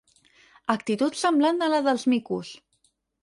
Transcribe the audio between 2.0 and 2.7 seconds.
micos.